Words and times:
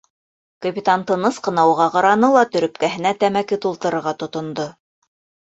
Капитан 0.65 1.03
тыныс 1.11 1.37
ҡына 1.47 1.65
уға 1.73 1.87
ҡараны 1.97 2.29
ла 2.37 2.43
төрөпкәһенә 2.55 3.13
тәмәке 3.25 3.63
тултырырға 3.67 4.15
тотондо. 4.25 4.71